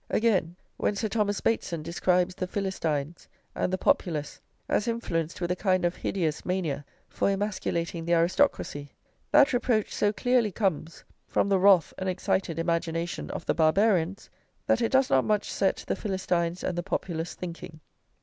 [0.09, 5.55] Again, when Sir Thomas Bateson describes the Philistines and the Populace as influenced with a
[5.55, 8.93] kind of hideous mania for emasculating the aristocracy,
[9.29, 14.27] that reproach so clearly comes from the wrath and excited imagination of the Barbarians,
[14.65, 17.79] that it does not much set the Philistines and the Populace thinking.